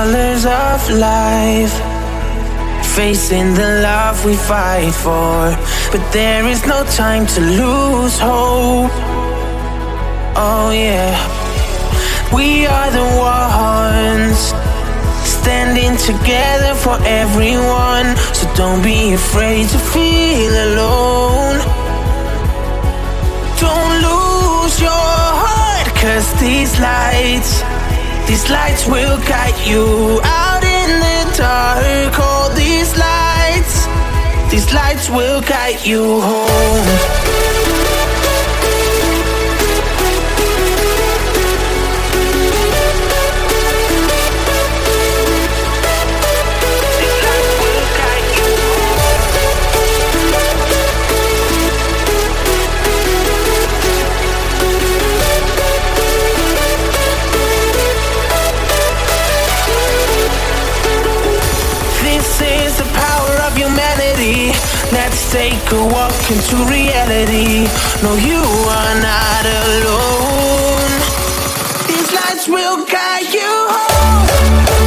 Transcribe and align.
colors 0.00 0.46
of 0.46 0.80
life, 1.08 1.74
facing 2.96 3.52
the 3.60 3.70
love 3.82 4.16
we 4.24 4.34
fight 4.34 4.94
for. 5.04 5.36
But 5.92 6.02
there 6.10 6.44
is 6.46 6.60
no 6.66 6.78
time 7.02 7.26
to 7.34 7.40
lose 7.60 8.16
hope. 8.18 8.94
Oh, 10.46 10.68
yeah. 10.72 11.12
We 12.32 12.66
are 12.76 12.90
the 13.00 13.08
ones 13.36 14.38
standing 15.38 15.94
together 16.10 16.72
for 16.84 16.96
everyone. 17.22 18.08
So 18.38 18.44
don't 18.54 18.82
be 18.82 19.12
afraid 19.12 19.68
to 19.74 19.78
feel 19.92 20.54
alone. 20.68 21.58
Don't 23.64 23.94
lose 24.08 24.74
your 24.88 25.12
heart, 25.44 25.88
cause 26.02 26.28
these 26.40 26.72
lights, 26.80 27.52
these 28.30 28.48
lights 28.48 28.86
will 28.86 29.18
guide 29.26 29.58
you 29.66 30.20
out 30.22 30.62
in 30.62 30.90
the 31.04 31.36
dark. 31.36 32.16
All 32.20 32.48
these 32.54 32.96
lights, 32.96 33.86
these 34.52 34.72
lights 34.72 35.10
will 35.10 35.40
guide 35.40 35.84
you 35.84 36.20
home. 36.20 37.19
A 65.72 65.86
walk 65.86 66.30
into 66.30 66.56
reality. 66.66 67.66
No, 68.02 68.14
you 68.16 68.40
are 68.40 68.94
not 69.00 69.44
alone. 69.46 70.90
These 71.86 72.12
lights 72.12 72.48
will 72.48 72.84
guide 72.86 73.32
you 73.32 73.50
home. 73.68 74.79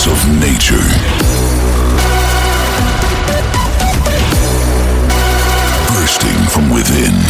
force 0.00 0.06
of 0.06 0.40
nature. 0.40 0.76
Bursting 5.92 6.46
from 6.48 6.70
within. 6.70 7.29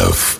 Live. 0.00 0.39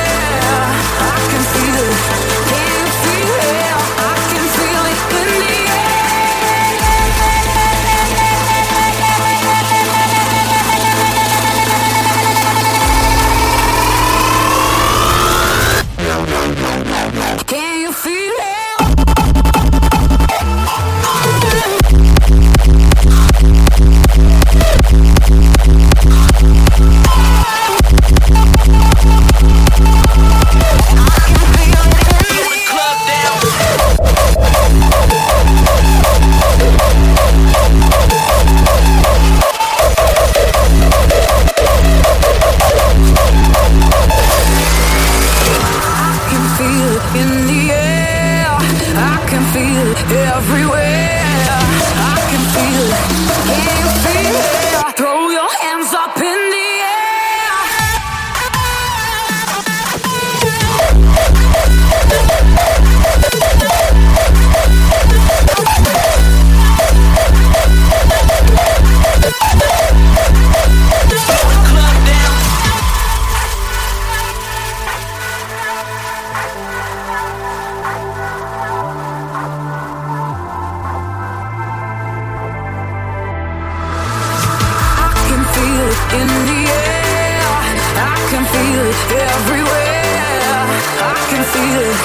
everywhere. 89.09 90.65
I 90.99 91.15
can 91.29 91.43
feel 91.53 91.81
it. 91.89 91.97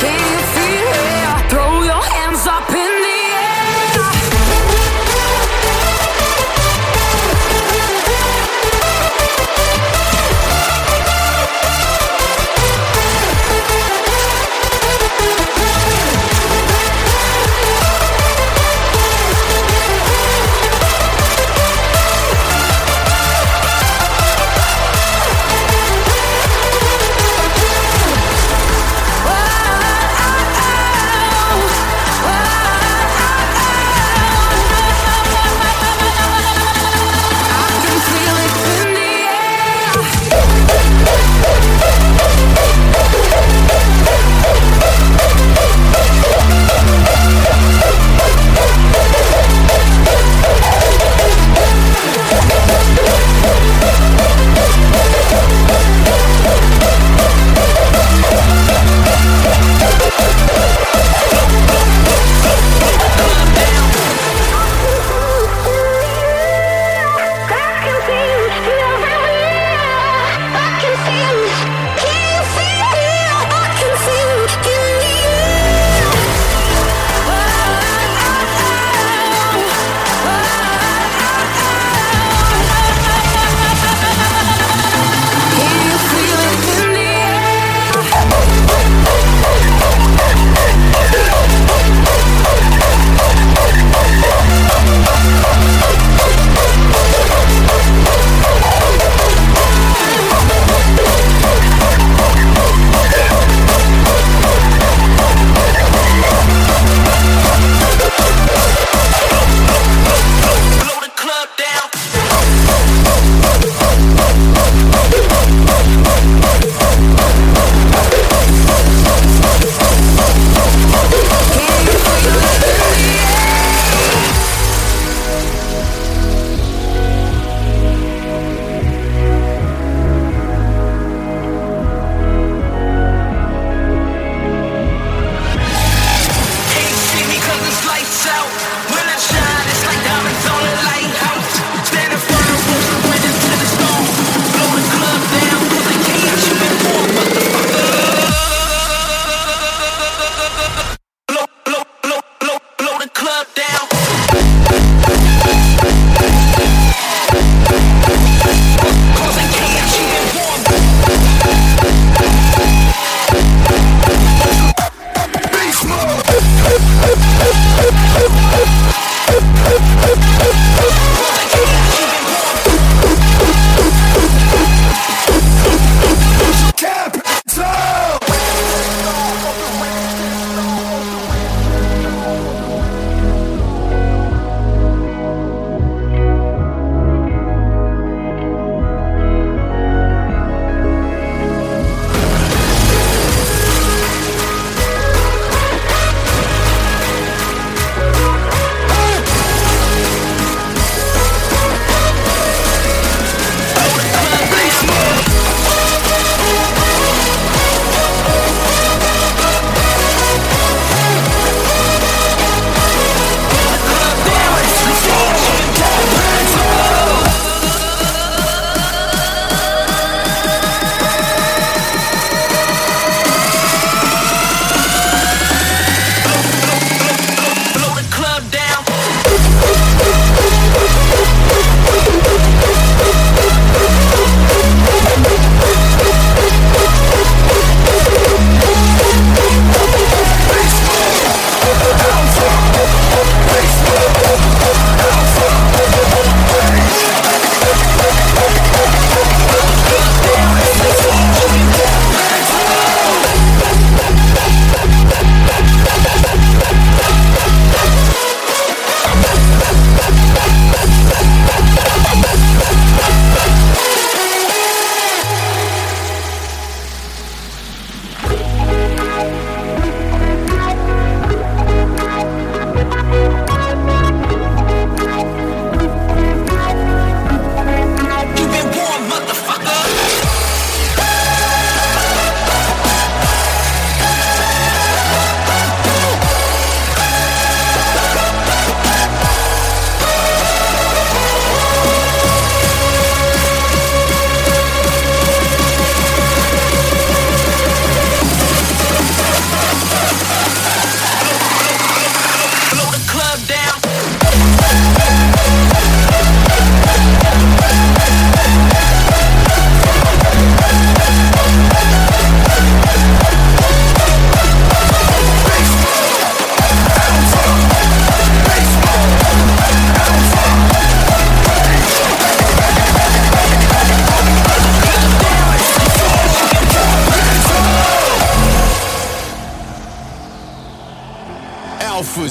Can 0.00 0.18
you 0.32 0.40
feel 0.54 0.63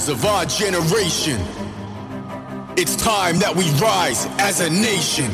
masters 0.03 0.09
of 0.09 0.25
our 0.25 0.45
generation. 0.45 1.39
It's 2.77 2.95
time 2.95 3.39
that 3.39 3.53
we 3.55 3.65
rise 3.79 4.27
as 4.39 4.59
a 4.61 4.69
nation. 4.69 5.31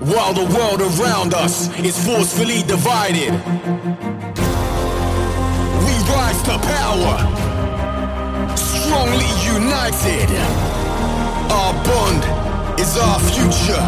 While 0.00 0.34
the 0.34 0.46
world 0.54 0.80
around 0.80 1.34
us 1.34 1.68
is 1.78 1.96
forcefully 2.04 2.62
divided, 2.62 3.32
we 5.84 5.94
rise 6.14 6.42
to 6.48 6.58
power, 6.58 7.16
strongly 8.56 9.30
united. 9.44 10.30
Our 11.50 11.74
bond 11.84 12.22
is 12.80 12.96
our 12.96 13.20
future. 13.20 13.84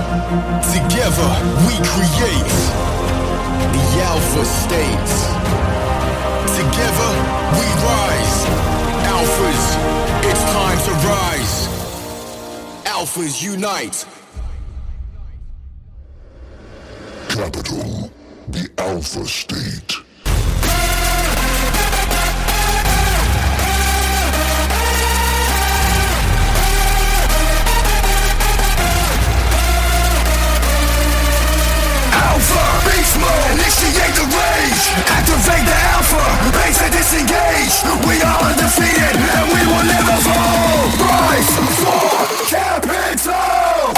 Together 0.72 1.30
we 1.66 1.74
create 1.94 2.54
the 3.72 3.86
Alpha 4.10 4.44
States. 4.44 5.14
Together 6.56 7.10
we 7.58 7.66
rise. 7.84 8.81
Alphas, 9.22 9.64
it's 10.24 10.42
time 10.50 10.78
to 10.84 10.90
rise. 11.06 11.68
Alphas 12.84 13.40
unite. 13.40 14.04
Capital, 17.28 18.10
the 18.48 18.68
Alpha 18.78 19.24
State. 19.24 19.92
Alpha, 32.32 32.88
beast 32.88 33.16
mode, 33.20 33.44
initiate 33.52 34.14
the 34.16 34.24
rage. 34.24 34.84
Activate 35.04 35.66
the 35.68 35.78
alpha, 35.92 36.24
base 36.56 36.80
and 36.80 36.92
disengage. 36.92 37.74
We 38.08 38.22
are 38.22 38.40
undefeated 38.48 39.16
and 39.36 39.52
we 39.52 39.60
will 39.68 39.84
never 39.84 40.16
fall. 40.24 40.80
Rise 40.96 41.52
for 41.76 42.48
capital 42.48 43.92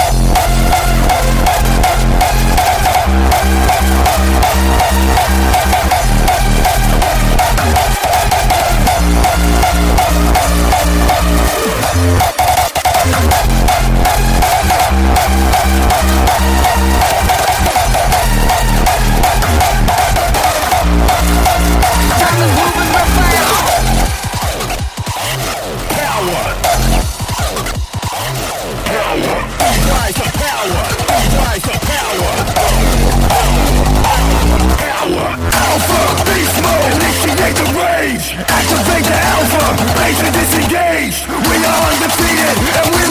Activate 38.25 39.05
the 39.05 39.15
alpha, 39.15 39.65
base 39.95 40.19
and 40.21 40.33
disengage 40.33 41.17
We 41.27 41.57
are 41.63 41.81
undefeated 41.91 42.57
and 42.75 42.95
we 42.95 43.04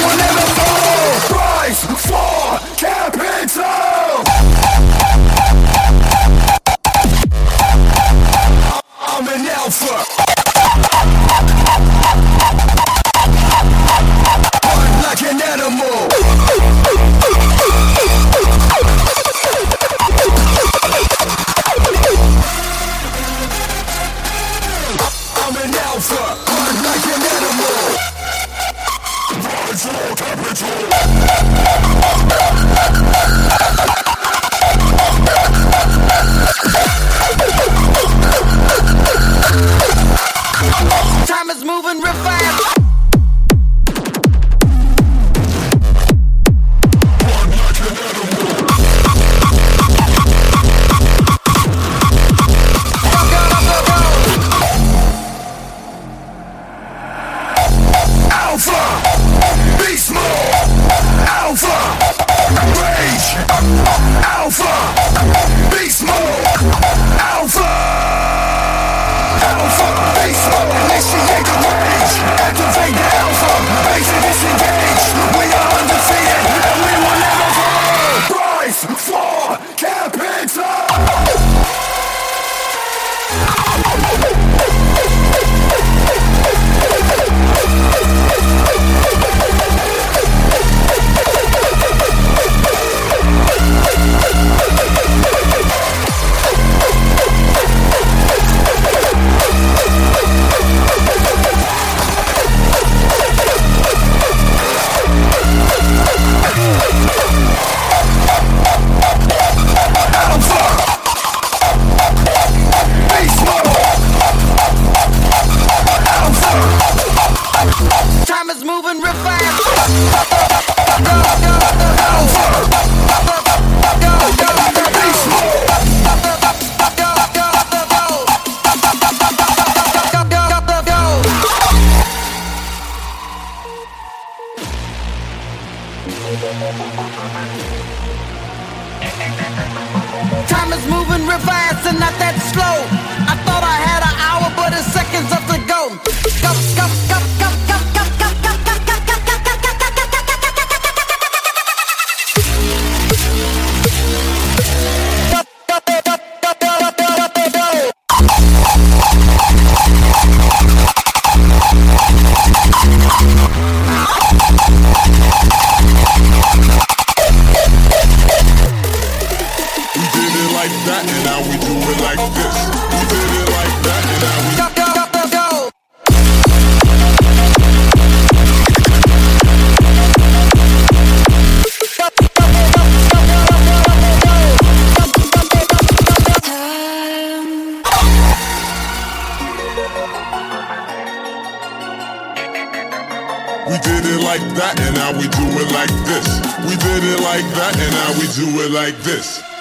did 197.00 197.02
it 197.10 197.20
like 197.22 197.44
that, 197.58 197.74
and 197.76 197.92
now 197.92 198.10
we 198.20 198.26
do 198.38 198.46
it 198.62 198.70
like 198.70 198.96
this. 199.02 199.53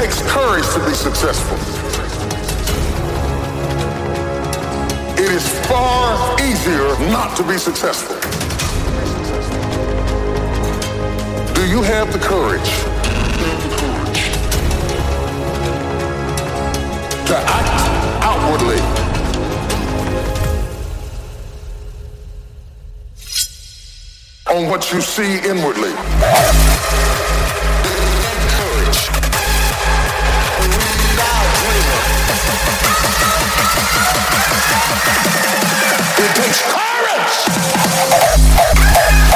takes 0.00 0.22
courage 0.22 0.64
to 0.72 0.82
be 0.86 0.94
successful. 0.94 1.58
It 5.22 5.30
is 5.30 5.46
far 5.66 6.40
easier 6.40 6.88
not 7.10 7.36
to 7.36 7.42
be 7.46 7.58
successful. 7.58 8.16
Do 11.52 11.68
you 11.68 11.82
have 11.82 12.10
the 12.14 12.18
courage 12.18 12.70
to 17.26 17.36
act 17.36 18.24
outwardly? 18.24 18.80
On 24.48 24.70
what 24.70 24.90
you 24.90 25.02
see 25.02 25.46
inwardly. 25.46 26.69
It 36.22 36.36
takes 36.36 36.60
courage! 36.62 39.29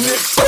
mix. 0.00 0.39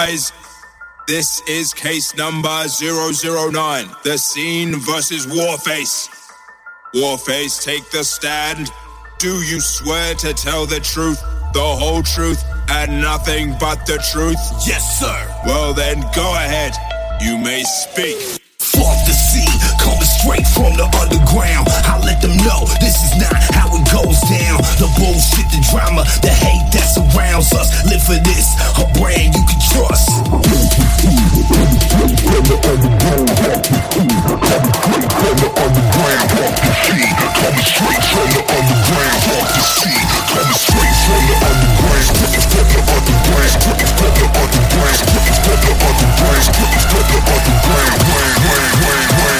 This 0.00 1.42
is 1.46 1.74
case 1.74 2.16
number 2.16 2.48
009, 2.48 3.90
The 4.02 4.16
Scene 4.16 4.76
versus 4.76 5.26
Warface. 5.26 6.08
Warface, 6.94 7.62
take 7.62 7.90
the 7.90 8.02
stand. 8.02 8.70
Do 9.18 9.42
you 9.42 9.60
swear 9.60 10.14
to 10.14 10.32
tell 10.32 10.64
the 10.64 10.80
truth, 10.80 11.20
the 11.52 11.60
whole 11.60 12.02
truth, 12.02 12.42
and 12.70 13.02
nothing 13.02 13.54
but 13.60 13.84
the 13.84 14.02
truth? 14.10 14.38
Yes, 14.66 15.00
sir. 15.00 15.42
Well, 15.44 15.74
then 15.74 16.00
go 16.14 16.32
ahead. 16.34 16.72
You 17.20 17.36
may 17.36 17.62
speak. 17.64 18.40
Straight 20.20 20.46
from 20.52 20.76
the 20.76 20.84
underground. 21.00 21.64
I 21.88 21.96
let 22.04 22.20
them 22.20 22.36
know 22.44 22.68
this 22.76 23.00
is 23.00 23.16
not 23.16 23.32
how 23.56 23.72
it 23.72 23.84
goes 23.88 24.20
down. 24.28 24.60
The 24.76 24.84
bullshit, 25.00 25.48
the 25.48 25.64
drama, 25.72 26.04
the 26.20 26.28
hate 26.28 26.68
that 26.76 26.84
surrounds 26.84 27.48
us. 27.56 27.72
Live 27.88 28.04
for 28.04 28.20
this, 28.20 28.52
a 28.76 28.84
brand 29.00 29.32
you 29.32 29.44
can 29.48 29.56
trust. 29.72 30.12
Coming 37.40 37.64
straight 37.64 38.04
from 38.12 38.28
the 38.28 38.44
underground, 38.44 39.20
fuck 39.24 39.48
the 39.48 39.64
sea, 39.72 40.04
coming 40.28 40.60
straight 40.60 40.96
from 41.00 41.16
the 41.16 41.32
underground, 41.32 41.80
from 41.80 41.96
the 42.00 42.28
underground, 42.60 43.56
from 43.60 44.12
the 44.12 44.28
underground, 44.28 45.00
from 45.00 45.56
the 45.60 45.76
underground, 45.80 46.44
from 46.44 47.08
the 47.08 47.18
underground. 47.24 47.64
From 47.64 47.88
the 48.00 48.44
underground. 48.44 49.39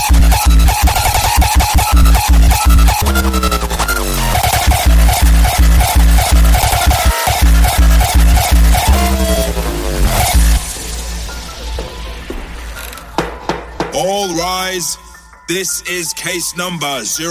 This 15.51 15.81
is 15.81 16.13
case 16.13 16.55
number 16.55 17.03
010. 17.03 17.27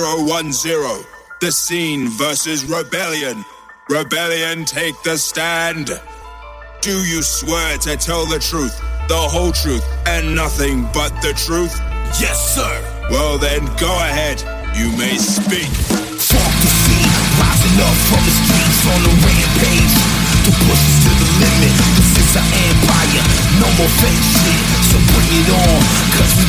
The 1.40 1.50
scene 1.50 2.06
versus 2.20 2.64
Rebelion. 2.64 3.46
Rebelion 3.88 4.66
take 4.66 4.92
the 5.04 5.16
stand. 5.16 5.88
Do 6.82 6.92
you 7.08 7.22
swear 7.22 7.78
to 7.78 7.96
tell 7.96 8.26
the 8.26 8.38
truth, 8.38 8.76
the 9.08 9.16
whole 9.16 9.52
truth, 9.52 9.80
and 10.04 10.36
nothing 10.36 10.84
but 10.92 11.16
the 11.24 11.32
truth? 11.32 11.72
Yes, 12.20 12.36
sir. 12.52 12.68
Well, 13.08 13.38
then 13.38 13.64
go 13.80 13.88
ahead. 13.88 14.44
You 14.76 14.92
may 15.00 15.16
speak. 15.16 15.72
Fuck 16.20 16.52
the 16.60 16.70
scene, 16.76 17.12
rising 17.40 17.78
up 17.80 17.96
from 18.04 18.20
the 18.20 18.34
streets 18.36 18.84
on 18.84 19.00
the 19.00 19.14
rampage. 19.16 19.96
To 20.44 20.50
push 20.68 20.76
us 20.76 20.96
to 21.08 21.12
the 21.24 21.28
limit. 21.40 21.72
This 21.96 22.12
is 22.20 22.36
our 22.36 22.50
empire. 22.68 23.24
No 23.64 23.68
more 23.80 23.92
fake 24.04 24.24
shit, 24.44 24.60
so 24.92 25.00
bring 25.08 25.40
it 25.40 25.48
on. 25.56 25.80
Cause 26.20 26.40